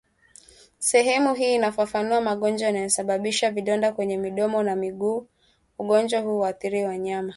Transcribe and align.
Sehemu 0.79 1.33
hii 1.33 1.55
inafafanua 1.55 2.21
magonjwa 2.21 2.67
yanayosababisha 2.67 3.51
vidonda 3.51 3.91
kwenye 3.91 4.17
midomo 4.17 4.63
na 4.63 4.75
miguuni 4.75 5.27
ugonjwa 5.79 6.21
huu 6.21 6.37
huathiri 6.37 6.85
wanyama 6.85 7.29